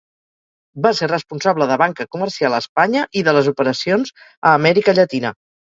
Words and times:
Va 0.85 0.91
ser 0.99 1.09
responsable 1.11 1.67
de 1.73 1.77
Banca 1.83 2.07
comercial 2.17 2.55
a 2.55 2.63
Espanya 2.65 3.05
i 3.21 3.23
de 3.29 3.37
les 3.39 3.53
operacions 3.55 4.15
a 4.31 4.59
Amèrica 4.63 5.01
Llatina. 5.01 5.39